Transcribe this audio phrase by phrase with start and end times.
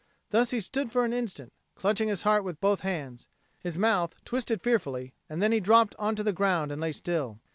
[0.31, 3.27] Thus he stood for an instant, clutching his heart with both his hands,
[3.59, 7.39] his mouth twisted fearfully, and then he dropped on to the ground and lay still.